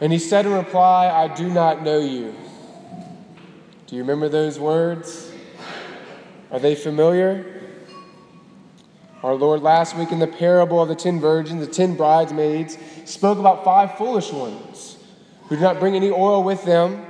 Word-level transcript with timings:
And 0.00 0.12
he 0.12 0.18
said 0.18 0.46
in 0.46 0.52
reply, 0.52 1.08
I 1.08 1.34
do 1.34 1.48
not 1.48 1.82
know 1.82 1.98
you. 1.98 2.34
Do 3.86 3.96
you 3.96 4.02
remember 4.02 4.28
those 4.28 4.58
words? 4.58 5.32
Are 6.50 6.58
they 6.58 6.74
familiar? 6.74 7.54
Our 9.22 9.34
Lord, 9.34 9.62
last 9.62 9.96
week 9.96 10.12
in 10.12 10.20
the 10.20 10.28
parable 10.28 10.80
of 10.80 10.88
the 10.88 10.94
ten 10.94 11.18
virgins, 11.18 11.66
the 11.66 11.72
ten 11.72 11.96
bridesmaids, 11.96 12.78
spoke 13.04 13.38
about 13.38 13.64
five 13.64 13.98
foolish 13.98 14.32
ones 14.32 14.96
who 15.48 15.56
did 15.56 15.62
not 15.62 15.80
bring 15.80 15.96
any 15.96 16.10
oil 16.10 16.44
with 16.44 16.64
them 16.64 17.04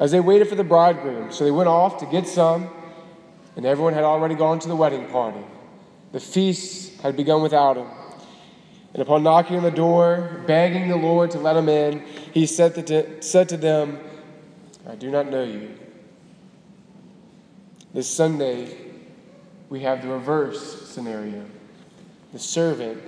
as 0.00 0.10
they 0.10 0.20
waited 0.20 0.48
for 0.48 0.54
the 0.54 0.64
bridegroom. 0.64 1.30
So 1.30 1.44
they 1.44 1.50
went 1.50 1.68
off 1.68 1.98
to 1.98 2.06
get 2.06 2.26
some, 2.26 2.70
and 3.56 3.66
everyone 3.66 3.92
had 3.92 4.04
already 4.04 4.34
gone 4.34 4.58
to 4.60 4.68
the 4.68 4.76
wedding 4.76 5.06
party. 5.08 5.44
The 6.12 6.20
feast 6.20 7.00
had 7.02 7.16
begun 7.16 7.42
without 7.42 7.76
him. 7.76 7.88
And 8.92 9.02
upon 9.02 9.22
knocking 9.22 9.56
on 9.56 9.62
the 9.62 9.70
door, 9.70 10.42
begging 10.46 10.88
the 10.88 10.96
Lord 10.96 11.30
to 11.30 11.38
let 11.38 11.56
him 11.56 11.68
in, 11.68 12.00
he 12.32 12.44
said 12.44 12.74
to, 12.86 13.22
said 13.22 13.48
to 13.48 13.56
them, 13.56 13.98
I 14.86 14.94
do 14.96 15.10
not 15.10 15.30
know 15.30 15.44
you. 15.44 15.70
This 17.94 18.08
Sunday, 18.08 18.76
we 19.70 19.80
have 19.80 20.02
the 20.02 20.08
reverse 20.08 20.88
scenario. 20.88 21.44
The 22.32 22.38
servant 22.38 23.02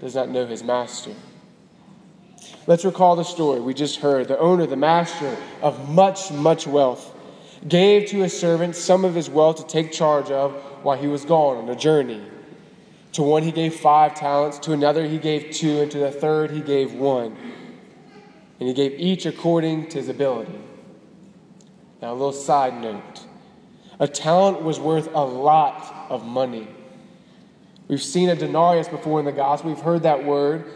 does 0.00 0.14
not 0.14 0.28
know 0.28 0.46
his 0.46 0.62
master. 0.62 1.14
Let's 2.66 2.84
recall 2.84 3.16
the 3.16 3.24
story 3.24 3.60
we 3.60 3.74
just 3.74 4.00
heard. 4.00 4.28
The 4.28 4.38
owner, 4.38 4.66
the 4.66 4.76
master 4.76 5.36
of 5.62 5.88
much, 5.88 6.30
much 6.30 6.66
wealth, 6.66 7.14
gave 7.66 8.08
to 8.10 8.18
his 8.18 8.38
servant 8.38 8.76
some 8.76 9.04
of 9.04 9.14
his 9.14 9.30
wealth 9.30 9.56
to 9.56 9.66
take 9.66 9.92
charge 9.92 10.30
of 10.30 10.52
while 10.82 10.98
he 10.98 11.06
was 11.06 11.24
gone 11.24 11.56
on 11.56 11.68
a 11.68 11.76
journey. 11.76 12.22
To 13.16 13.22
one 13.22 13.42
he 13.42 13.50
gave 13.50 13.74
five 13.74 14.14
talents, 14.14 14.58
to 14.58 14.72
another 14.72 15.06
he 15.06 15.16
gave 15.16 15.50
two, 15.50 15.80
and 15.80 15.90
to 15.90 15.96
the 15.96 16.10
third 16.10 16.50
he 16.50 16.60
gave 16.60 16.92
one. 16.92 17.34
And 18.60 18.68
he 18.68 18.74
gave 18.74 18.92
each 19.00 19.24
according 19.24 19.88
to 19.88 19.96
his 19.96 20.10
ability. 20.10 20.60
Now, 22.02 22.12
a 22.12 22.12
little 22.12 22.30
side 22.30 22.74
note 22.74 23.24
a 23.98 24.06
talent 24.06 24.60
was 24.60 24.78
worth 24.78 25.08
a 25.14 25.24
lot 25.24 26.10
of 26.10 26.26
money. 26.26 26.68
We've 27.88 28.02
seen 28.02 28.28
a 28.28 28.36
denarius 28.36 28.88
before 28.88 29.18
in 29.18 29.24
the 29.24 29.32
gospel, 29.32 29.70
we've 29.70 29.80
heard 29.80 30.02
that 30.02 30.22
word. 30.22 30.66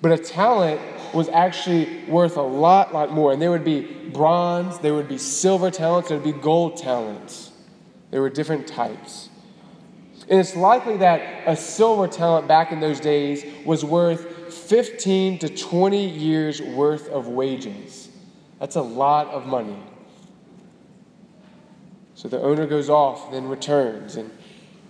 But 0.00 0.12
a 0.12 0.18
talent 0.18 0.80
was 1.12 1.28
actually 1.28 2.04
worth 2.04 2.36
a 2.36 2.42
lot, 2.42 2.94
lot 2.94 3.10
more. 3.10 3.32
And 3.32 3.42
there 3.42 3.50
would 3.50 3.64
be 3.64 3.80
bronze, 4.12 4.78
there 4.78 4.94
would 4.94 5.08
be 5.08 5.18
silver 5.18 5.72
talents, 5.72 6.10
there 6.10 6.18
would 6.18 6.34
be 6.34 6.40
gold 6.40 6.76
talents. 6.76 7.50
There 8.12 8.20
were 8.20 8.30
different 8.30 8.68
types. 8.68 9.28
And 10.28 10.40
it's 10.40 10.56
likely 10.56 10.96
that 10.98 11.46
a 11.46 11.56
silver 11.56 12.08
talent 12.08 12.48
back 12.48 12.72
in 12.72 12.80
those 12.80 13.00
days 13.00 13.44
was 13.64 13.84
worth 13.84 14.54
15 14.54 15.38
to 15.40 15.48
20 15.48 16.08
years 16.08 16.62
worth 16.62 17.08
of 17.10 17.28
wages. 17.28 18.08
That's 18.58 18.76
a 18.76 18.82
lot 18.82 19.28
of 19.28 19.46
money. 19.46 19.78
So 22.14 22.28
the 22.28 22.40
owner 22.40 22.66
goes 22.66 22.88
off, 22.88 23.30
then 23.32 23.48
returns, 23.48 24.16
and 24.16 24.30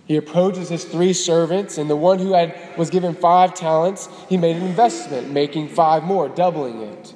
he 0.05 0.17
approaches 0.17 0.69
his 0.69 0.85
three 0.85 1.13
servants, 1.13 1.77
and 1.77 1.89
the 1.89 1.95
one 1.95 2.19
who 2.19 2.33
had 2.33 2.77
was 2.77 2.89
given 2.89 3.15
five 3.15 3.55
talents, 3.55 4.07
he 4.29 4.37
made 4.37 4.55
an 4.55 4.63
investment, 4.63 5.31
making 5.31 5.69
five 5.69 6.03
more, 6.03 6.29
doubling 6.29 6.81
it. 6.81 7.13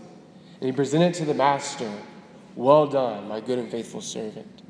And 0.60 0.66
he 0.66 0.72
presented 0.72 1.10
it 1.10 1.14
to 1.20 1.26
the 1.26 1.36
master, 1.36 1.90
Well 2.56 2.88
done, 2.88 3.28
my 3.28 3.40
good 3.40 3.60
and 3.60 3.70
faithful 3.70 4.02
servant. 4.02 4.64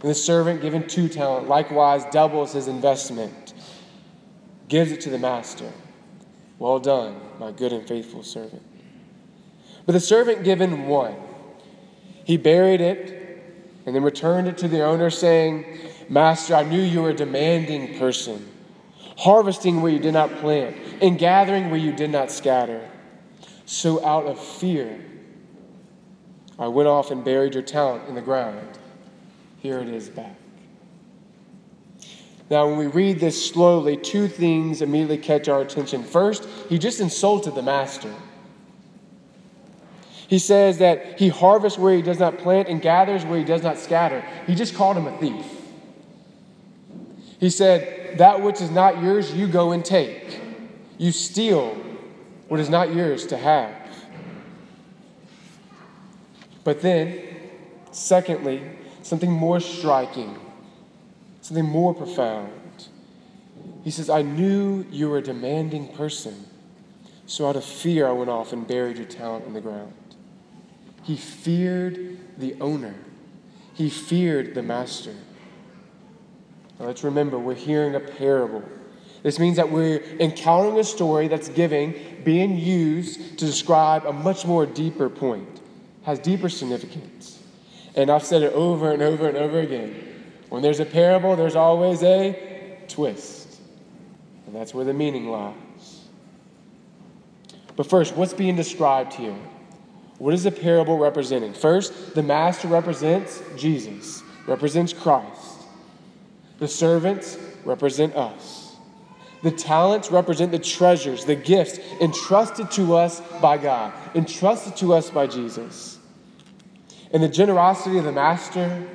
And 0.00 0.10
the 0.10 0.14
servant 0.14 0.60
given 0.60 0.86
two 0.86 1.08
talent 1.08 1.48
likewise 1.48 2.04
doubles 2.12 2.52
his 2.52 2.68
investment, 2.68 3.54
gives 4.68 4.92
it 4.92 5.00
to 5.02 5.10
the 5.10 5.18
master. 5.18 5.72
Well 6.58 6.78
done, 6.78 7.20
my 7.38 7.52
good 7.52 7.72
and 7.72 7.86
faithful 7.86 8.22
servant. 8.22 8.62
But 9.86 9.92
the 9.92 10.00
servant 10.00 10.44
given 10.44 10.86
one, 10.86 11.16
he 12.24 12.36
buried 12.36 12.80
it 12.80 13.42
and 13.86 13.94
then 13.94 14.02
returned 14.02 14.48
it 14.48 14.58
to 14.58 14.68
the 14.68 14.84
owner, 14.84 15.08
saying, 15.08 15.64
Master, 16.10 16.54
I 16.54 16.62
knew 16.62 16.80
you 16.80 17.02
were 17.02 17.10
a 17.10 17.14
demanding 17.14 17.98
person, 17.98 18.46
harvesting 19.16 19.80
where 19.80 19.90
you 19.90 19.98
did 19.98 20.12
not 20.12 20.30
plant, 20.36 20.76
and 21.00 21.18
gathering 21.18 21.70
where 21.70 21.80
you 21.80 21.92
did 21.92 22.10
not 22.10 22.30
scatter. 22.30 22.86
So 23.64 24.04
out 24.04 24.26
of 24.26 24.38
fear, 24.38 25.00
I 26.58 26.68
went 26.68 26.88
off 26.88 27.10
and 27.10 27.24
buried 27.24 27.54
your 27.54 27.62
talent 27.62 28.08
in 28.08 28.14
the 28.14 28.20
ground. 28.20 28.78
Here 29.58 29.78
it 29.78 29.88
is 29.88 30.08
back. 30.08 30.36
Now, 32.50 32.66
when 32.66 32.78
we 32.78 32.86
read 32.86 33.20
this 33.20 33.50
slowly, 33.50 33.96
two 33.96 34.26
things 34.26 34.80
immediately 34.80 35.18
catch 35.18 35.48
our 35.48 35.60
attention. 35.60 36.02
First, 36.02 36.48
he 36.68 36.78
just 36.78 37.00
insulted 37.00 37.54
the 37.54 37.62
master. 37.62 38.12
He 40.28 40.38
says 40.38 40.78
that 40.78 41.18
he 41.18 41.28
harvests 41.28 41.78
where 41.78 41.94
he 41.94 42.02
does 42.02 42.18
not 42.18 42.38
plant 42.38 42.68
and 42.68 42.80
gathers 42.80 43.24
where 43.24 43.38
he 43.38 43.44
does 43.44 43.62
not 43.62 43.78
scatter. 43.78 44.24
He 44.46 44.54
just 44.54 44.74
called 44.74 44.96
him 44.96 45.06
a 45.06 45.18
thief. 45.18 45.46
He 47.40 47.50
said, 47.50 48.18
That 48.18 48.42
which 48.42 48.60
is 48.60 48.70
not 48.70 49.02
yours, 49.02 49.32
you 49.34 49.46
go 49.46 49.72
and 49.72 49.84
take. 49.84 50.40
You 50.96 51.12
steal 51.12 51.74
what 52.48 52.60
is 52.60 52.68
not 52.70 52.94
yours 52.94 53.26
to 53.26 53.36
have. 53.36 53.74
But 56.64 56.82
then, 56.82 57.20
secondly, 57.92 58.62
something 59.08 59.32
more 59.32 59.58
striking, 59.58 60.38
something 61.40 61.64
more 61.64 61.94
profound. 61.94 62.52
He 63.82 63.90
says, 63.90 64.10
I 64.10 64.20
knew 64.20 64.84
you 64.90 65.08
were 65.08 65.18
a 65.18 65.22
demanding 65.22 65.88
person, 65.94 66.44
so 67.26 67.48
out 67.48 67.56
of 67.56 67.64
fear 67.64 68.06
I 68.06 68.12
went 68.12 68.28
off 68.28 68.52
and 68.52 68.66
buried 68.66 68.98
your 68.98 69.06
talent 69.06 69.46
in 69.46 69.54
the 69.54 69.62
ground. 69.62 69.94
He 71.04 71.16
feared 71.16 72.18
the 72.38 72.54
owner, 72.60 72.94
he 73.72 73.88
feared 73.88 74.54
the 74.54 74.62
master. 74.62 75.14
Now 76.78 76.86
let's 76.86 77.02
remember, 77.02 77.38
we're 77.38 77.54
hearing 77.54 77.94
a 77.94 78.00
parable. 78.00 78.62
This 79.22 79.38
means 79.38 79.56
that 79.56 79.72
we're 79.72 80.00
encountering 80.20 80.78
a 80.78 80.84
story 80.84 81.28
that's 81.28 81.48
giving, 81.48 81.94
being 82.24 82.56
used 82.56 83.38
to 83.38 83.46
describe 83.46 84.04
a 84.04 84.12
much 84.12 84.44
more 84.44 84.66
deeper 84.66 85.08
point, 85.08 85.60
has 86.04 86.18
deeper 86.18 86.48
significance. 86.48 87.37
And 87.94 88.10
I've 88.10 88.24
said 88.24 88.42
it 88.42 88.52
over 88.52 88.92
and 88.92 89.02
over 89.02 89.28
and 89.28 89.36
over 89.36 89.60
again. 89.60 90.04
When 90.48 90.62
there's 90.62 90.80
a 90.80 90.84
parable, 90.84 91.36
there's 91.36 91.56
always 91.56 92.02
a 92.02 92.78
twist. 92.88 93.58
And 94.46 94.54
that's 94.54 94.72
where 94.72 94.84
the 94.84 94.94
meaning 94.94 95.28
lies. 95.28 95.54
But 97.76 97.88
first, 97.88 98.16
what's 98.16 98.34
being 98.34 98.56
described 98.56 99.12
here? 99.12 99.36
What 100.18 100.34
is 100.34 100.42
the 100.42 100.50
parable 100.50 100.98
representing? 100.98 101.52
First, 101.52 102.14
the 102.14 102.22
master 102.22 102.66
represents 102.66 103.40
Jesus, 103.56 104.22
represents 104.46 104.92
Christ. 104.92 105.58
The 106.58 106.66
servants 106.66 107.38
represent 107.64 108.16
us. 108.16 108.76
The 109.42 109.52
talents 109.52 110.10
represent 110.10 110.50
the 110.50 110.58
treasures, 110.58 111.24
the 111.24 111.36
gifts 111.36 111.78
entrusted 112.00 112.70
to 112.72 112.96
us 112.96 113.20
by 113.40 113.56
God, 113.58 113.92
entrusted 114.16 114.76
to 114.78 114.94
us 114.94 115.10
by 115.10 115.28
Jesus. 115.28 115.97
And 117.12 117.22
the 117.22 117.28
generosity 117.28 117.98
of 117.98 118.04
the 118.04 118.12
master, 118.12 118.86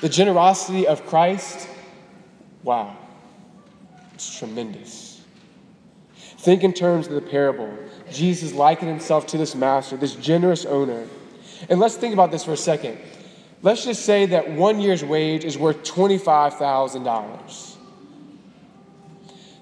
the 0.00 0.08
generosity 0.08 0.86
of 0.86 1.04
Christ, 1.06 1.68
wow, 2.62 2.96
it's 4.14 4.38
tremendous. 4.38 5.20
Think 6.14 6.62
in 6.62 6.72
terms 6.72 7.08
of 7.08 7.14
the 7.14 7.20
parable. 7.20 7.76
Jesus 8.12 8.52
likened 8.52 8.88
himself 8.88 9.26
to 9.28 9.38
this 9.38 9.54
master, 9.54 9.96
this 9.96 10.14
generous 10.14 10.64
owner. 10.64 11.06
And 11.68 11.80
let's 11.80 11.96
think 11.96 12.14
about 12.14 12.30
this 12.30 12.44
for 12.44 12.52
a 12.52 12.56
second. 12.56 12.98
Let's 13.60 13.84
just 13.84 14.04
say 14.04 14.26
that 14.26 14.50
one 14.52 14.80
year's 14.80 15.04
wage 15.04 15.44
is 15.44 15.58
worth 15.58 15.82
$25,000. 15.82 17.76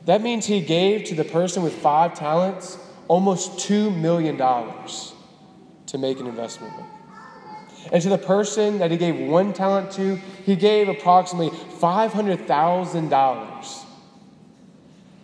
That 0.04 0.20
means 0.22 0.46
he 0.46 0.60
gave 0.60 1.04
to 1.04 1.14
the 1.14 1.24
person 1.24 1.62
with 1.62 1.74
five 1.74 2.14
talents 2.14 2.78
almost 3.08 3.52
$2 3.68 3.96
million 3.96 4.36
to 4.36 5.98
make 5.98 6.20
an 6.20 6.26
investment 6.26 6.76
with. 6.76 6.95
And 7.92 8.02
to 8.02 8.08
the 8.08 8.18
person 8.18 8.78
that 8.78 8.90
he 8.90 8.96
gave 8.96 9.16
one 9.16 9.52
talent 9.52 9.92
to, 9.92 10.16
he 10.44 10.56
gave 10.56 10.88
approximately 10.88 11.50
$500,000 11.50 13.84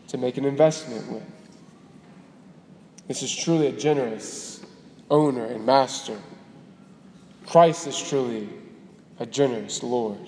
to 0.08 0.18
make 0.18 0.36
an 0.36 0.44
investment 0.44 1.10
with. 1.10 1.22
This 3.08 3.22
is 3.22 3.34
truly 3.34 3.66
a 3.66 3.72
generous 3.72 4.64
owner 5.10 5.44
and 5.44 5.66
master. 5.66 6.18
Christ 7.46 7.86
is 7.86 8.08
truly 8.08 8.48
a 9.18 9.26
generous 9.26 9.82
Lord. 9.82 10.18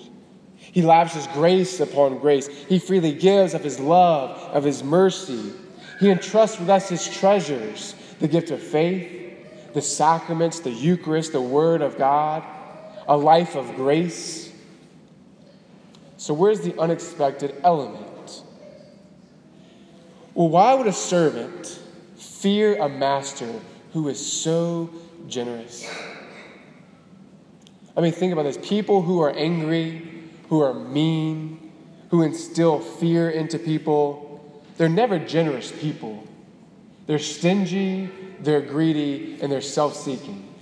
He 0.57 0.81
lavishes 0.81 1.27
grace 1.27 1.79
upon 1.79 2.19
grace. 2.19 2.47
He 2.47 2.79
freely 2.79 3.13
gives 3.13 3.53
of 3.53 3.63
his 3.63 3.79
love, 3.79 4.37
of 4.53 4.63
his 4.63 4.83
mercy. 4.83 5.53
He 5.99 6.09
entrusts 6.09 6.59
with 6.59 6.69
us 6.69 6.89
his 6.89 7.07
treasures 7.07 7.95
the 8.19 8.27
gift 8.27 8.51
of 8.51 8.61
faith, 8.61 9.24
the 9.75 9.81
sacraments, 9.83 10.61
the 10.61 10.71
Eucharist, 10.71 11.33
the 11.33 11.41
Word 11.41 11.83
of 11.83 11.99
God, 11.99 12.43
a 13.07 13.15
life 13.15 13.55
of 13.55 13.75
grace. 13.75 14.51
So, 16.17 16.33
where's 16.33 16.61
the 16.61 16.79
unexpected 16.79 17.55
element? 17.63 18.41
Well, 20.33 20.49
why 20.49 20.73
would 20.73 20.87
a 20.87 20.93
servant 20.93 21.79
fear 22.15 22.77
a 22.81 22.89
master 22.89 23.53
who 23.93 24.09
is 24.09 24.23
so 24.23 24.89
generous. 25.27 25.89
I 27.97 28.01
mean, 28.01 28.11
think 28.11 28.33
about 28.33 28.43
this 28.43 28.59
people 28.61 29.01
who 29.01 29.21
are 29.21 29.31
angry, 29.31 30.23
who 30.49 30.61
are 30.61 30.73
mean, 30.73 31.71
who 32.09 32.21
instill 32.21 32.79
fear 32.79 33.29
into 33.29 33.57
people, 33.57 34.63
they're 34.77 34.89
never 34.89 35.17
generous 35.17 35.71
people. 35.71 36.27
They're 37.07 37.19
stingy, 37.19 38.09
they're 38.39 38.61
greedy, 38.61 39.37
and 39.41 39.51
they're 39.51 39.61
self 39.61 39.95
seeking. 39.95 40.53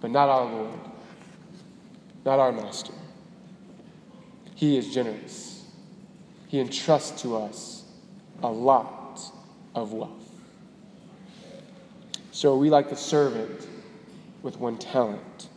But 0.00 0.10
not 0.10 0.28
our 0.28 0.44
Lord, 0.44 0.80
not 2.24 2.38
our 2.38 2.52
Master. 2.52 2.92
He 4.54 4.76
is 4.76 4.92
generous. 4.92 5.64
He 6.48 6.60
entrusts 6.60 7.22
to 7.22 7.36
us 7.36 7.84
a 8.42 8.48
lot 8.48 9.20
of 9.74 9.92
wealth. 9.92 10.10
So 12.32 12.56
we 12.56 12.70
like 12.70 12.90
the 12.90 12.96
servant 12.96 13.66
with 14.42 14.58
one 14.58 14.78
talent. 14.78 15.48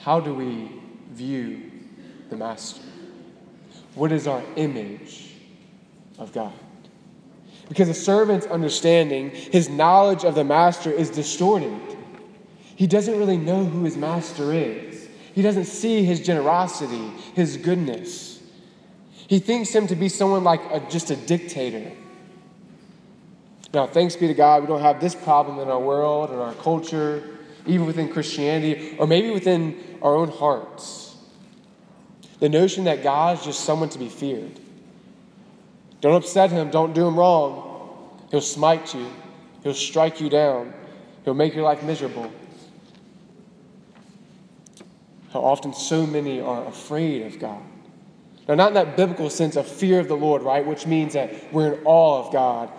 How 0.00 0.20
do 0.20 0.34
we 0.34 0.70
view 1.12 1.70
the 2.30 2.36
Master? 2.36 2.82
What 3.94 4.12
is 4.12 4.26
our 4.26 4.42
image 4.56 5.34
of 6.18 6.32
God? 6.32 6.52
Because 7.70 7.88
a 7.88 7.94
servant's 7.94 8.46
understanding, 8.46 9.30
his 9.30 9.68
knowledge 9.68 10.24
of 10.24 10.34
the 10.34 10.42
Master 10.42 10.90
is 10.90 11.08
distorted. 11.08 11.80
He 12.74 12.88
doesn't 12.88 13.16
really 13.16 13.36
know 13.36 13.64
who 13.64 13.84
his 13.84 13.96
Master 13.96 14.52
is, 14.52 15.08
he 15.32 15.40
doesn't 15.40 15.66
see 15.66 16.04
his 16.04 16.20
generosity, 16.20 17.10
his 17.34 17.56
goodness. 17.56 18.42
He 19.28 19.38
thinks 19.38 19.70
him 19.70 19.86
to 19.86 19.94
be 19.94 20.08
someone 20.08 20.42
like 20.42 20.60
a, 20.72 20.80
just 20.90 21.12
a 21.12 21.16
dictator. 21.16 21.92
Now, 23.72 23.86
thanks 23.86 24.16
be 24.16 24.26
to 24.26 24.34
God, 24.34 24.62
we 24.62 24.66
don't 24.66 24.80
have 24.80 25.00
this 25.00 25.14
problem 25.14 25.60
in 25.60 25.68
our 25.68 25.78
world 25.78 26.30
or 26.30 26.42
our 26.42 26.54
culture, 26.54 27.38
even 27.64 27.86
within 27.86 28.12
Christianity, 28.12 28.96
or 28.98 29.06
maybe 29.06 29.30
within 29.30 29.98
our 30.02 30.16
own 30.16 30.30
hearts. 30.30 31.14
The 32.40 32.48
notion 32.48 32.84
that 32.84 33.04
God 33.04 33.38
is 33.38 33.44
just 33.44 33.60
someone 33.60 33.90
to 33.90 33.98
be 34.00 34.08
feared. 34.08 34.58
Don't 36.00 36.14
upset 36.14 36.50
him, 36.50 36.70
don't 36.70 36.94
do 36.94 37.06
him 37.06 37.18
wrong. 37.18 38.18
He'll 38.30 38.40
smite 38.40 38.94
you, 38.94 39.06
he'll 39.62 39.74
strike 39.74 40.20
you 40.20 40.30
down, 40.30 40.72
he'll 41.24 41.34
make 41.34 41.54
your 41.54 41.64
life 41.64 41.82
miserable. 41.82 42.32
How 45.32 45.40
often 45.40 45.74
so 45.74 46.06
many 46.06 46.40
are 46.40 46.66
afraid 46.66 47.26
of 47.26 47.38
God. 47.38 47.62
Now, 48.48 48.54
not 48.54 48.68
in 48.68 48.74
that 48.74 48.96
biblical 48.96 49.30
sense 49.30 49.54
of 49.54 49.66
fear 49.66 50.00
of 50.00 50.08
the 50.08 50.16
Lord, 50.16 50.42
right? 50.42 50.66
Which 50.66 50.86
means 50.86 51.12
that 51.12 51.52
we're 51.52 51.74
in 51.74 51.80
awe 51.84 52.26
of 52.26 52.32
God, 52.32 52.70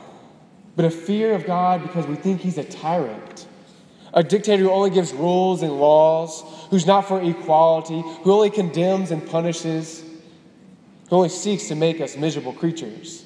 but 0.75 0.83
a 0.83 0.89
fear 0.89 1.33
of 1.33 1.45
God 1.45 1.81
because 1.81 2.05
we 2.07 2.15
think 2.15 2.41
He's 2.41 2.57
a 2.57 2.63
tyrant, 2.63 3.47
a 4.13 4.23
dictator 4.23 4.63
who 4.63 4.71
only 4.71 4.89
gives 4.89 5.13
rules 5.13 5.61
and 5.61 5.79
laws, 5.79 6.43
who's 6.69 6.85
not 6.85 7.07
for 7.07 7.21
equality, 7.21 8.01
who 8.23 8.33
only 8.33 8.49
condemns 8.49 9.11
and 9.11 9.25
punishes, 9.25 10.03
who 11.11 11.17
only 11.17 11.29
seeks 11.29 11.67
to 11.67 11.75
make 11.75 11.99
us 11.99 12.15
miserable 12.15 12.53
creatures. 12.53 13.25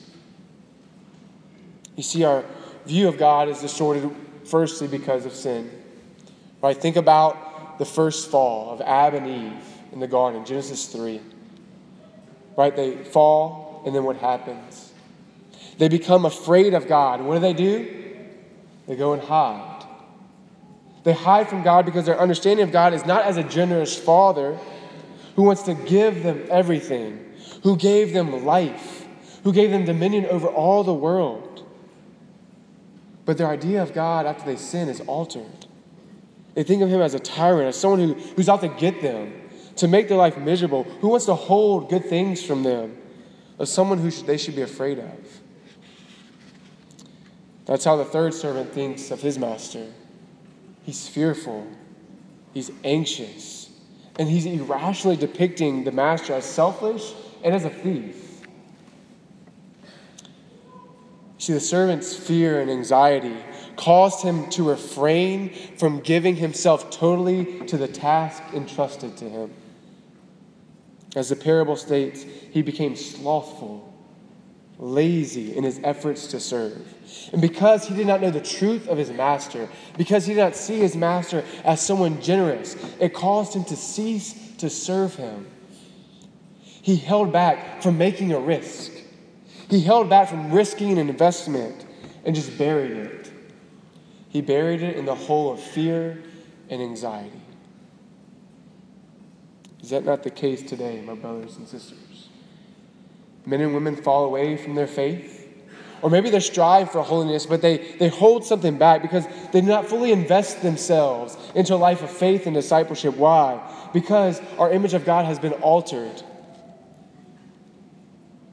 You 1.96 2.02
see, 2.02 2.24
our 2.24 2.44
view 2.88 3.08
of 3.08 3.20
God 3.20 3.48
is 3.48 3.62
distorted 3.62 4.12
firstly 4.44 4.88
because 4.88 5.28
of 5.28 5.34
sin. 5.34 5.70
Right? 6.64 6.76
Think 6.76 6.96
about 6.96 7.78
the 7.78 7.86
first 7.86 8.32
fall 8.32 8.72
of 8.72 8.82
Adam 8.82 9.26
and 9.26 9.54
Eve 9.54 9.64
in 9.94 10.00
the 10.00 10.08
garden, 10.08 10.44
Genesis 10.46 10.88
3. 10.88 11.22
Right? 12.58 12.76
They 12.76 13.04
fall, 13.04 13.84
and 13.86 13.96
then 13.96 14.04
what 14.04 14.18
happens? 14.18 14.92
They 15.78 15.88
become 15.88 16.26
afraid 16.26 16.74
of 16.74 16.88
God. 16.88 17.22
What 17.22 17.36
do 17.36 17.40
they 17.40 17.54
do? 17.54 18.16
They 18.88 18.96
go 18.96 19.14
and 19.14 19.22
hide. 19.22 19.86
They 21.04 21.14
hide 21.14 21.50
from 21.50 21.62
God 21.62 21.86
because 21.86 22.08
their 22.08 22.20
understanding 22.20 22.64
of 22.64 22.72
God 22.72 22.96
is 22.96 23.06
not 23.06 23.26
as 23.26 23.38
a 23.38 23.44
generous 23.44 23.96
father 23.96 24.58
who 25.36 25.44
wants 25.44 25.62
to 25.64 25.76
give 25.76 26.24
them 26.24 26.48
everything, 26.50 27.34
who 27.66 27.76
gave 27.76 28.14
them 28.14 28.46
life, 28.46 29.08
who 29.44 29.52
gave 29.52 29.72
them 29.72 29.86
dominion 29.86 30.28
over 30.28 30.48
all 30.48 30.84
the 30.84 30.94
world. 30.94 31.66
But 33.26 33.40
their 33.40 33.48
idea 33.48 33.82
of 33.82 33.92
God 33.92 34.28
after 34.28 34.46
they 34.46 34.56
sin 34.56 34.88
is 34.88 35.02
altered. 35.02 35.66
They 36.54 36.62
think 36.62 36.84
of 36.84 36.90
him 36.90 37.02
as 37.02 37.16
a 37.16 37.20
tyrant, 37.20 37.70
as 37.70 37.76
someone 37.76 38.00
who, 38.00 38.14
who's 38.14 38.50
out 38.50 38.62
to 38.62 38.68
get 38.68 39.02
them, 39.02 39.34
to 39.78 39.88
make 39.88 40.08
their 40.08 40.18
life 40.18 40.38
miserable, 40.38 40.84
who 40.84 41.08
wants 41.08 41.26
to 41.26 41.34
hold 41.34 41.90
good 41.90 42.06
things 42.06 42.44
from 42.44 42.62
them, 42.62 42.96
as 43.58 43.72
someone 43.72 43.98
who 43.98 44.12
they 44.12 44.38
should 44.38 44.56
be 44.56 44.62
afraid 44.62 45.00
of. 45.00 45.42
That's 47.66 47.84
how 47.84 47.96
the 47.96 48.06
third 48.06 48.36
servant 48.36 48.74
thinks 48.74 49.10
of 49.10 49.22
his 49.22 49.40
master. 49.40 49.88
He's 50.84 51.08
fearful, 51.08 51.66
he's 52.54 52.72
anxious, 52.84 53.72
and 54.20 54.30
he's 54.30 54.46
irrationally 54.46 55.18
depicting 55.18 55.84
the 55.84 55.92
master 55.92 56.34
as 56.34 56.46
selfish 56.46 57.16
and 57.46 57.54
as 57.54 57.64
a 57.64 57.70
thief. 57.70 58.42
See, 61.38 61.54
the 61.54 61.60
servant's 61.60 62.16
fear 62.16 62.60
and 62.60 62.72
anxiety 62.72 63.38
caused 63.76 64.24
him 64.24 64.50
to 64.50 64.68
refrain 64.68 65.54
from 65.78 66.00
giving 66.00 66.36
himself 66.36 66.90
totally 66.90 67.66
to 67.68 67.78
the 67.78 67.88
task 67.88 68.42
entrusted 68.54 69.16
to 69.18 69.30
him. 69.30 69.54
As 71.16 71.30
the 71.30 71.36
parable 71.36 71.76
states, 71.76 72.26
he 72.52 72.62
became 72.64 72.96
slothful 72.96 73.94
lazy 74.78 75.56
in 75.56 75.64
his 75.64 75.80
efforts 75.84 76.28
to 76.28 76.40
serve. 76.40 76.94
And 77.32 77.42
because 77.42 77.88
he 77.88 77.96
did 77.96 78.08
not 78.08 78.22
know 78.22 78.32
the 78.32 78.42
truth 78.42 78.88
of 78.88 78.98
his 78.98 79.10
master, 79.10 79.70
because 79.98 80.26
he 80.26 80.34
did 80.34 80.42
not 80.42 80.56
see 80.56 80.80
his 80.80 80.96
master 80.96 81.46
as 81.64 81.80
someone 81.80 82.22
generous, 82.22 82.76
it 83.00 83.14
caused 83.14 83.54
him 83.54 83.64
to 83.66 83.76
cease 83.76 84.34
to 84.58 84.70
serve 84.70 85.16
him. 85.16 85.48
He 86.86 86.98
held 86.98 87.32
back 87.32 87.82
from 87.82 87.98
making 87.98 88.32
a 88.32 88.40
risk. 88.40 88.92
He 89.72 89.82
held 89.82 90.08
back 90.08 90.30
from 90.30 90.52
risking 90.52 90.92
an 90.92 91.00
investment 91.10 91.84
and 92.24 92.36
just 92.36 92.56
buried 92.60 92.92
it. 92.92 93.32
He 94.30 94.42
buried 94.42 94.84
it 94.84 94.96
in 94.96 95.06
the 95.06 95.16
hole 95.16 95.52
of 95.52 95.60
fear 95.60 96.22
and 96.70 96.84
anxiety. 96.84 97.42
Is 99.82 99.90
that 99.90 100.06
not 100.06 100.22
the 100.22 100.30
case 100.30 100.62
today, 100.62 101.02
my 101.02 101.16
brothers 101.16 101.58
and 101.58 101.68
sisters? 101.68 102.30
men 103.48 103.62
and 103.62 103.74
women 103.74 103.96
fall 103.96 104.26
away 104.26 104.56
from 104.56 104.76
their 104.76 104.86
faith. 104.86 105.42
Or 106.04 106.12
maybe 106.12 106.30
they 106.30 106.40
strive 106.40 106.92
for 106.92 107.02
holiness, 107.02 107.48
but 107.48 107.64
they, 107.64 107.78
they 107.98 108.10
hold 108.10 108.46
something 108.46 108.78
back 108.78 109.02
because 109.02 109.26
they 109.52 109.62
do 109.62 109.68
not 109.68 109.88
fully 109.88 110.12
invest 110.12 110.62
themselves 110.62 111.36
into 111.56 111.74
a 111.74 111.78
life 111.78 112.04
of 112.04 112.12
faith 112.12 112.46
and 112.46 112.54
discipleship. 112.54 113.18
Why? 113.18 113.60
Because 113.92 114.40
our 114.60 114.72
image 114.72 114.94
of 114.94 115.04
God 115.04 115.26
has 115.26 115.40
been 115.40 115.54
altered. 115.54 116.22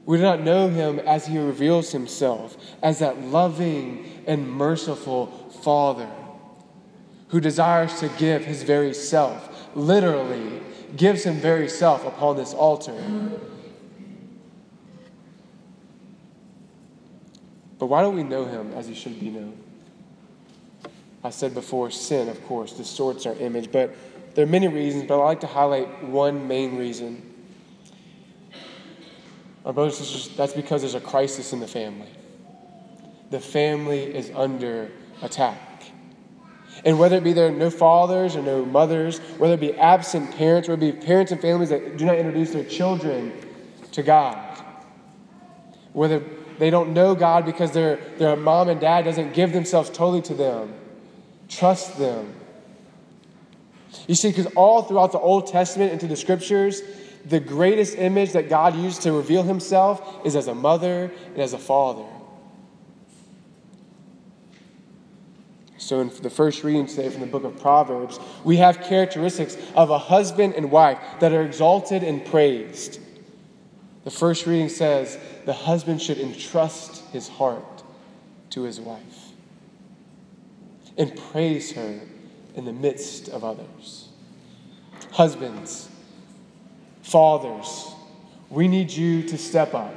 We 0.05 0.17
do 0.17 0.23
not 0.23 0.41
know 0.41 0.67
him 0.67 0.99
as 0.99 1.25
he 1.25 1.37
reveals 1.37 1.91
himself, 1.91 2.57
as 2.81 2.99
that 2.99 3.21
loving 3.21 4.23
and 4.27 4.49
merciful 4.49 5.27
Father 5.63 6.09
who 7.29 7.39
desires 7.39 7.99
to 7.99 8.09
give 8.19 8.45
his 8.45 8.63
very 8.63 8.93
self, 8.93 9.49
literally 9.75 10.61
gives 10.95 11.23
him 11.23 11.35
very 11.35 11.67
self 11.67 12.05
upon 12.05 12.37
this 12.37 12.53
altar. 12.53 12.93
But 17.79 17.87
why 17.87 18.01
don't 18.01 18.15
we 18.15 18.23
know 18.23 18.45
him 18.45 18.71
as 18.73 18.87
he 18.87 18.93
should 18.93 19.19
be 19.19 19.29
known? 19.29 19.57
I 21.23 21.31
said 21.31 21.53
before, 21.53 21.89
sin, 21.89 22.29
of 22.29 22.45
course, 22.45 22.73
distorts 22.73 23.25
our 23.25 23.35
image, 23.35 23.71
but 23.71 23.95
there 24.35 24.43
are 24.43 24.49
many 24.49 24.67
reasons, 24.67 25.05
but 25.07 25.19
I'd 25.19 25.25
like 25.25 25.39
to 25.41 25.47
highlight 25.47 26.03
one 26.03 26.47
main 26.47 26.77
reason. 26.77 27.32
My 29.63 29.71
brothers 29.71 29.99
and 29.99 30.07
sisters, 30.07 30.35
that's 30.35 30.53
because 30.53 30.81
there's 30.81 30.95
a 30.95 31.01
crisis 31.01 31.53
in 31.53 31.59
the 31.59 31.67
family. 31.67 32.09
The 33.29 33.39
family 33.39 34.03
is 34.03 34.31
under 34.35 34.91
attack. 35.21 35.59
And 36.85 36.99
whether 36.99 37.17
it 37.17 37.23
be 37.23 37.33
there 37.33 37.47
are 37.47 37.51
no 37.51 37.69
fathers 37.69 38.35
or 38.35 38.41
no 38.41 38.65
mothers, 38.65 39.19
whether 39.37 39.53
it 39.53 39.61
be 39.61 39.73
absent 39.73 40.35
parents, 40.35 40.67
whether 40.67 40.85
it 40.85 40.99
be 40.99 41.05
parents 41.05 41.31
and 41.31 41.39
families 41.39 41.69
that 41.69 41.97
do 41.97 42.05
not 42.05 42.17
introduce 42.17 42.51
their 42.51 42.65
children 42.65 43.31
to 43.93 44.03
God, 44.03 44.37
whether 45.93 46.21
they 46.59 46.69
don't 46.69 46.93
know 46.93 47.15
God 47.15 47.45
because 47.45 47.71
their, 47.71 47.97
their 48.17 48.35
mom 48.35 48.69
and 48.69 48.81
dad 48.81 49.05
doesn't 49.05 49.33
give 49.33 49.53
themselves 49.53 49.89
totally 49.89 50.21
to 50.23 50.33
them. 50.33 50.73
Trust 51.47 51.97
them. 51.97 52.33
You 54.07 54.15
see, 54.15 54.29
because 54.29 54.47
all 54.55 54.83
throughout 54.83 55.11
the 55.11 55.19
Old 55.19 55.47
Testament 55.47 55.91
into 55.91 56.07
the 56.07 56.15
scriptures, 56.15 56.81
the 57.25 57.39
greatest 57.39 57.97
image 57.97 58.33
that 58.33 58.49
God 58.49 58.75
used 58.75 59.01
to 59.03 59.13
reveal 59.13 59.43
himself 59.43 60.25
is 60.25 60.35
as 60.35 60.47
a 60.47 60.55
mother 60.55 61.11
and 61.27 61.39
as 61.39 61.53
a 61.53 61.57
father. 61.57 62.05
So, 65.77 65.99
in 65.99 66.11
the 66.21 66.29
first 66.29 66.63
reading 66.63 66.87
today 66.87 67.09
from 67.09 67.21
the 67.21 67.27
book 67.27 67.43
of 67.43 67.59
Proverbs, 67.59 68.19
we 68.45 68.57
have 68.57 68.81
characteristics 68.81 69.57
of 69.75 69.89
a 69.89 69.97
husband 69.97 70.53
and 70.55 70.71
wife 70.71 70.97
that 71.19 71.33
are 71.33 71.43
exalted 71.43 72.03
and 72.03 72.25
praised. 72.25 72.99
The 74.05 74.11
first 74.11 74.45
reading 74.45 74.69
says, 74.69 75.17
the 75.45 75.53
husband 75.53 76.01
should 76.01 76.19
entrust 76.19 77.03
his 77.11 77.27
heart 77.27 77.83
to 78.51 78.63
his 78.63 78.79
wife. 78.79 79.01
and 80.97 81.15
praise 81.31 81.71
her 81.71 81.99
in 82.55 82.65
the 82.65 82.73
midst 82.73 83.27
of 83.29 83.43
others. 83.43 84.09
Husbands, 85.11 85.89
fathers, 87.03 87.91
we 88.49 88.67
need 88.67 88.91
you 88.91 89.23
to 89.23 89.37
step 89.37 89.73
up. 89.75 89.93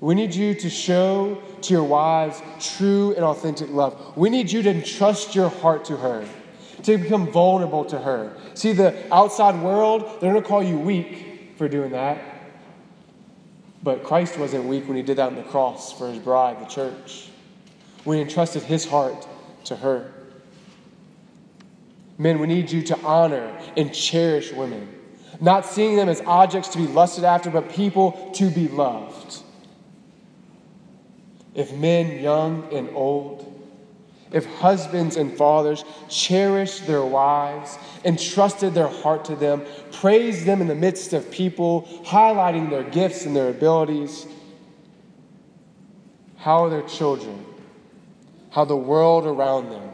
We 0.00 0.14
need 0.14 0.34
you 0.34 0.54
to 0.54 0.70
show 0.70 1.40
to 1.62 1.72
your 1.72 1.84
wives 1.84 2.42
true 2.60 3.14
and 3.14 3.24
authentic 3.24 3.70
love. 3.70 4.16
We 4.16 4.30
need 4.30 4.50
you 4.50 4.62
to 4.62 4.70
entrust 4.70 5.34
your 5.34 5.48
heart 5.48 5.84
to 5.86 5.96
her, 5.96 6.26
to 6.82 6.98
become 6.98 7.30
vulnerable 7.30 7.84
to 7.86 7.98
her. 7.98 8.36
See, 8.54 8.72
the 8.72 8.94
outside 9.12 9.60
world, 9.62 10.02
they're 10.20 10.30
going 10.30 10.42
to 10.42 10.48
call 10.48 10.62
you 10.62 10.78
weak 10.78 11.54
for 11.56 11.68
doing 11.68 11.92
that. 11.92 12.22
But 13.82 14.04
Christ 14.04 14.38
wasn't 14.38 14.64
weak 14.64 14.86
when 14.86 14.96
he 14.96 15.02
did 15.02 15.16
that 15.18 15.28
on 15.28 15.34
the 15.36 15.42
cross 15.44 15.92
for 15.92 16.10
his 16.10 16.18
bride, 16.18 16.60
the 16.60 16.66
church, 16.66 17.28
when 18.04 18.16
he 18.16 18.22
entrusted 18.22 18.62
his 18.62 18.84
heart 18.84 19.26
to 19.64 19.76
her. 19.76 20.12
Men, 22.18 22.38
we 22.38 22.46
need 22.46 22.70
you 22.70 22.82
to 22.82 22.98
honor 23.00 23.58
and 23.76 23.94
cherish 23.94 24.52
women, 24.52 24.88
not 25.40 25.66
seeing 25.66 25.96
them 25.96 26.08
as 26.08 26.20
objects 26.22 26.68
to 26.70 26.78
be 26.78 26.86
lusted 26.86 27.24
after, 27.24 27.50
but 27.50 27.70
people 27.70 28.30
to 28.34 28.50
be 28.50 28.68
loved. 28.68 29.42
If 31.54 31.72
men, 31.72 32.22
young 32.22 32.68
and 32.72 32.90
old, 32.94 33.52
if 34.32 34.44
husbands 34.56 35.16
and 35.16 35.36
fathers 35.36 35.84
cherish 36.08 36.80
their 36.80 37.04
wives, 37.04 37.78
entrusted 38.04 38.74
their 38.74 38.88
heart 38.88 39.24
to 39.26 39.36
them, 39.36 39.62
praised 39.92 40.44
them 40.44 40.60
in 40.60 40.66
the 40.66 40.74
midst 40.74 41.12
of 41.12 41.30
people, 41.30 41.82
highlighting 42.04 42.68
their 42.68 42.82
gifts 42.82 43.24
and 43.24 43.34
their 43.34 43.48
abilities, 43.48 44.26
how 46.36 46.68
their 46.68 46.82
children, 46.82 47.44
how 48.50 48.64
the 48.64 48.76
world 48.76 49.26
around 49.26 49.70
them 49.70 49.90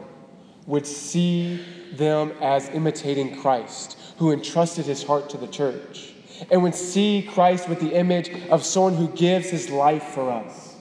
would 0.65 0.85
see 0.85 1.59
them 1.97 2.31
as 2.41 2.69
imitating 2.69 3.39
Christ, 3.41 3.97
who 4.17 4.31
entrusted 4.31 4.85
his 4.85 5.03
heart 5.03 5.29
to 5.31 5.37
the 5.37 5.47
church, 5.47 6.13
and 6.51 6.63
would 6.63 6.75
see 6.75 7.27
Christ 7.33 7.69
with 7.69 7.79
the 7.79 7.93
image 7.93 8.29
of 8.49 8.63
someone 8.63 8.95
who 8.95 9.07
gives 9.09 9.49
his 9.49 9.69
life 9.69 10.03
for 10.03 10.29
us 10.29 10.73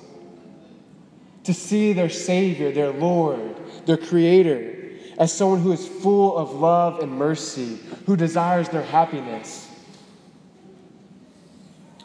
to 1.45 1.55
see 1.55 1.93
their 1.93 2.11
Savior, 2.11 2.71
their 2.71 2.93
Lord, 2.93 3.57
their 3.87 3.97
Creator, 3.97 4.79
as 5.19 5.33
someone 5.33 5.61
who 5.61 5.73
is 5.73 5.87
full 5.87 6.37
of 6.37 6.53
love 6.53 7.01
and 7.01 7.13
mercy, 7.13 7.79
who 8.07 8.17
desires 8.17 8.69
their 8.69 8.83
happiness, 8.83 9.69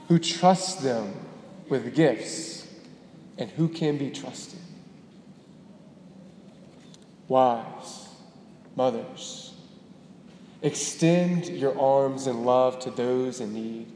who 0.07 0.19
trusts 0.19 0.75
them 0.75 1.13
with 1.69 1.95
gifts, 1.95 2.67
and 3.37 3.49
who 3.51 3.67
can 3.67 3.97
be 3.97 4.09
trusted. 4.09 4.59
Wives, 7.27 8.06
mothers, 8.77 9.53
extend 10.61 11.47
your 11.47 11.77
arms 11.77 12.27
in 12.27 12.45
love 12.45 12.79
to 12.79 12.91
those 12.91 13.41
in 13.41 13.53
need, 13.53 13.87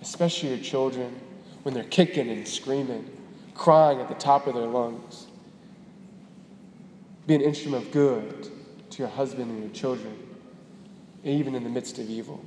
especially 0.00 0.50
your 0.50 0.58
children 0.58 1.18
when 1.64 1.74
they're 1.74 1.82
kicking 1.82 2.30
and 2.30 2.46
screaming 2.46 3.10
crying 3.56 4.00
at 4.00 4.08
the 4.08 4.14
top 4.14 4.46
of 4.46 4.54
their 4.54 4.66
lungs. 4.66 5.26
Be 7.26 7.34
an 7.34 7.40
instrument 7.40 7.86
of 7.86 7.90
good 7.90 8.48
to 8.90 8.98
your 8.98 9.08
husband 9.08 9.50
and 9.50 9.60
your 9.60 9.72
children, 9.72 10.16
even 11.24 11.54
in 11.54 11.64
the 11.64 11.70
midst 11.70 11.98
of 11.98 12.08
evil. 12.08 12.44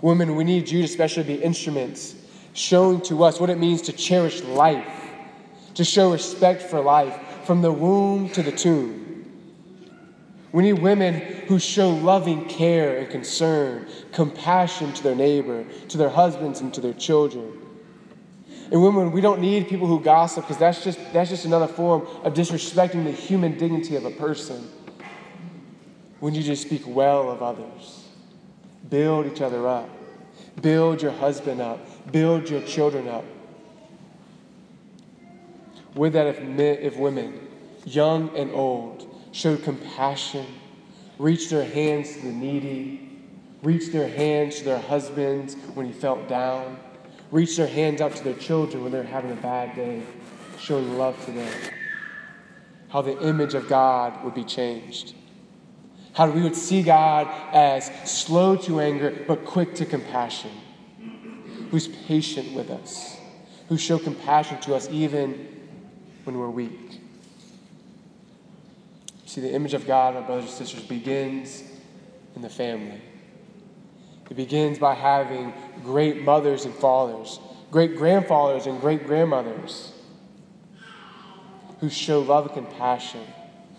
Women, 0.00 0.36
we 0.36 0.44
need 0.44 0.70
you 0.70 0.78
to 0.78 0.84
especially 0.84 1.24
be 1.24 1.34
instruments 1.34 2.14
showing 2.54 3.00
to 3.02 3.22
us 3.24 3.38
what 3.38 3.50
it 3.50 3.58
means 3.58 3.82
to 3.82 3.92
cherish 3.92 4.42
life, 4.42 4.86
to 5.74 5.84
show 5.84 6.12
respect 6.12 6.62
for 6.62 6.80
life 6.80 7.18
from 7.44 7.60
the 7.60 7.72
womb 7.72 8.30
to 8.30 8.42
the 8.42 8.52
tomb. 8.52 9.09
We 10.52 10.64
need 10.64 10.74
women 10.74 11.14
who 11.46 11.58
show 11.58 11.90
loving 11.90 12.46
care 12.46 12.98
and 12.98 13.08
concern, 13.08 13.86
compassion 14.12 14.92
to 14.94 15.02
their 15.02 15.14
neighbor, 15.14 15.64
to 15.88 15.96
their 15.96 16.08
husbands, 16.08 16.60
and 16.60 16.74
to 16.74 16.80
their 16.80 16.92
children. 16.92 17.60
And 18.72 18.82
women, 18.82 19.12
we 19.12 19.20
don't 19.20 19.40
need 19.40 19.68
people 19.68 19.86
who 19.86 20.00
gossip 20.00 20.44
because 20.44 20.58
that's 20.58 20.82
just, 20.82 20.98
that's 21.12 21.30
just 21.30 21.44
another 21.44 21.66
form 21.66 22.06
of 22.24 22.34
disrespecting 22.34 23.04
the 23.04 23.12
human 23.12 23.58
dignity 23.58 23.96
of 23.96 24.04
a 24.04 24.10
person. 24.10 24.68
When 26.20 26.34
you 26.34 26.42
just 26.42 26.62
speak 26.62 26.82
well 26.86 27.30
of 27.30 27.42
others, 27.42 28.04
build 28.88 29.26
each 29.26 29.40
other 29.40 29.66
up, 29.66 29.88
build 30.60 31.00
your 31.02 31.12
husband 31.12 31.60
up, 31.60 32.12
build 32.12 32.48
your 32.48 32.60
children 32.62 33.08
up. 33.08 33.24
With 35.94 36.12
that, 36.12 36.26
if, 36.26 36.42
men, 36.42 36.78
if 36.80 36.96
women, 36.96 37.48
young 37.84 38.36
and 38.36 38.52
old, 38.52 39.09
showed 39.32 39.62
compassion, 39.62 40.46
reached 41.18 41.50
their 41.50 41.64
hands 41.64 42.14
to 42.14 42.22
the 42.22 42.32
needy, 42.32 43.10
reached 43.62 43.92
their 43.92 44.08
hands 44.08 44.58
to 44.58 44.64
their 44.64 44.78
husbands 44.78 45.54
when 45.74 45.86
he 45.86 45.92
felt 45.92 46.28
down, 46.28 46.78
reach 47.30 47.56
their 47.56 47.66
hands 47.66 48.00
out 48.00 48.16
to 48.16 48.24
their 48.24 48.34
children 48.34 48.82
when 48.82 48.92
they're 48.92 49.02
having 49.02 49.30
a 49.30 49.36
bad 49.36 49.74
day, 49.76 50.02
showing 50.58 50.96
love 50.98 51.22
to 51.24 51.30
them. 51.30 51.52
How 52.88 53.02
the 53.02 53.20
image 53.26 53.54
of 53.54 53.68
God 53.68 54.24
would 54.24 54.34
be 54.34 54.44
changed. 54.44 55.14
How 56.12 56.28
we 56.28 56.42
would 56.42 56.56
see 56.56 56.82
God 56.82 57.28
as 57.52 57.90
slow 58.04 58.56
to 58.56 58.80
anger 58.80 59.24
but 59.28 59.44
quick 59.44 59.74
to 59.76 59.86
compassion, 59.86 60.50
who's 61.70 61.86
patient 61.86 62.52
with 62.52 62.68
us, 62.70 63.16
who 63.68 63.78
show 63.78 63.98
compassion 63.98 64.60
to 64.62 64.74
us 64.74 64.88
even 64.90 65.46
when 66.24 66.36
we're 66.36 66.50
weak. 66.50 66.99
See, 69.30 69.40
the 69.40 69.52
image 69.52 69.74
of 69.74 69.86
God, 69.86 70.16
my 70.16 70.22
brothers 70.22 70.46
and 70.46 70.52
sisters, 70.54 70.82
begins 70.82 71.62
in 72.34 72.42
the 72.42 72.48
family. 72.48 73.00
It 74.28 74.36
begins 74.36 74.80
by 74.80 74.94
having 74.94 75.52
great 75.84 76.24
mothers 76.24 76.64
and 76.64 76.74
fathers, 76.74 77.38
great 77.70 77.96
grandfathers 77.96 78.66
and 78.66 78.80
great 78.80 79.06
grandmothers 79.06 79.92
who 81.78 81.88
show 81.88 82.18
love 82.22 82.46
and 82.46 82.54
compassion, 82.54 83.24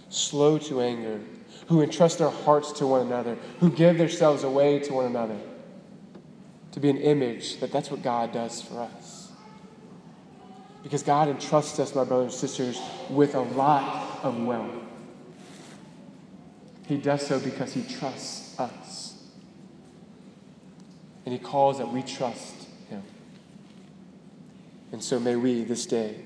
slow 0.07 0.57
to 0.57 0.79
anger, 0.79 1.19
who 1.67 1.81
entrust 1.81 2.19
their 2.19 2.29
hearts 2.29 2.71
to 2.71 2.87
one 2.87 3.05
another, 3.05 3.37
who 3.59 3.69
give 3.69 3.97
themselves 3.97 4.45
away 4.45 4.79
to 4.79 4.93
one 4.93 5.05
another. 5.05 5.37
To 6.71 6.79
be 6.79 6.89
an 6.89 6.95
image 6.95 7.59
that 7.59 7.73
that's 7.73 7.91
what 7.91 8.01
God 8.01 8.31
does 8.31 8.61
for 8.61 8.79
us. 8.79 9.33
Because 10.81 11.03
God 11.03 11.27
entrusts 11.27 11.77
us, 11.77 11.93
my 11.93 12.05
brothers 12.05 12.31
and 12.31 12.39
sisters, 12.39 12.79
with 13.09 13.35
a 13.35 13.41
lot 13.41 14.23
of 14.23 14.41
wealth. 14.41 14.80
He 16.91 16.97
does 16.97 17.25
so 17.25 17.39
because 17.39 17.73
He 17.73 17.83
trusts 17.83 18.59
us. 18.59 19.13
And 21.25 21.31
He 21.31 21.39
calls 21.39 21.77
that 21.77 21.89
we 21.89 22.01
trust 22.03 22.67
Him. 22.89 23.01
And 24.91 25.01
so 25.01 25.17
may 25.17 25.37
we 25.37 25.63
this 25.63 25.85
day, 25.85 26.17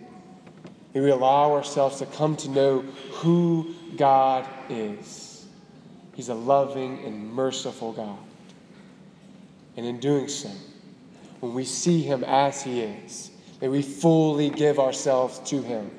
may 0.95 1.01
we 1.01 1.12
allow 1.12 1.51
ourselves 1.53 2.00
to 2.00 2.07
come 2.07 2.36
to 2.38 2.50
know 2.50 2.79
who 3.12 3.75
God 3.95 4.48
is. 4.67 5.45
He's 6.15 6.29
a 6.29 6.34
loving 6.34 7.05
and 7.05 7.31
merciful 7.31 7.93
God. 7.93 8.17
And 9.77 9.86
in 9.86 10.00
doing 10.00 10.27
so, 10.27 10.50
when 11.41 11.53
we 11.53 11.63
see 11.63 12.01
Him 12.01 12.24
as 12.24 12.63
He 12.63 12.81
is, 12.81 13.29
may 13.62 13.67
we 13.67 13.84
fully 13.84 14.50
give 14.50 14.79
ourselves 14.79 15.38
to 15.51 15.62
Him, 15.62 15.91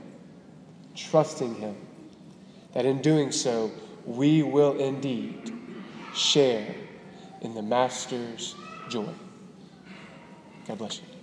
trusting 0.97 1.55
Him, 1.55 1.77
that 2.75 2.85
in 2.85 3.01
doing 3.01 3.31
so, 3.31 3.71
we 4.07 4.43
will 4.43 4.79
indeed 4.79 5.53
share 6.15 6.75
in 7.43 7.55
the 7.55 7.63
Master's 7.63 8.55
joy. 8.89 9.13
God 10.67 10.79
bless 10.79 10.99
you. 10.99 11.16